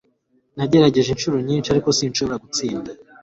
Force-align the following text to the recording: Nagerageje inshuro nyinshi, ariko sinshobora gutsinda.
Nagerageje 0.57 1.09
inshuro 1.11 1.37
nyinshi, 1.47 1.69
ariko 1.69 1.89
sinshobora 1.97 2.41
gutsinda. 2.43 2.91